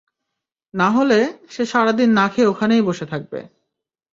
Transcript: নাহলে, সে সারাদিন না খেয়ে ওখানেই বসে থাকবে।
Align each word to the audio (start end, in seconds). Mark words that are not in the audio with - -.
নাহলে, 0.73 1.19
সে 1.49 1.63
সারাদিন 1.65 2.09
না 2.11 2.25
খেয়ে 2.29 2.47
ওখানেই 2.47 2.81
বসে 2.81 3.05
থাকবে। 3.05 3.39